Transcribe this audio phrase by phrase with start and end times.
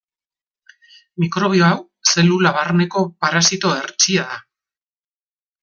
[1.23, 1.75] Mikrobio hau
[2.15, 4.43] zelula barneko parasito hertsia da.